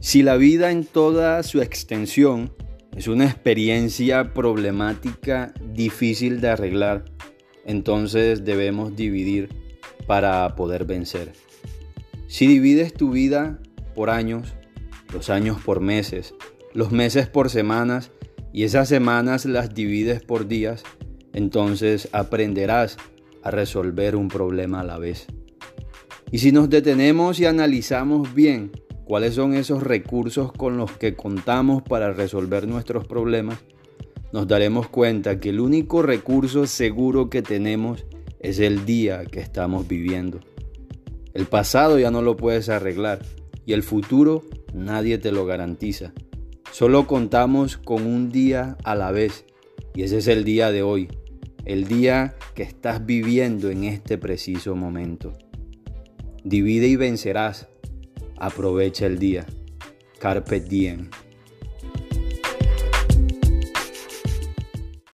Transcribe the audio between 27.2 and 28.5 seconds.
y analizamos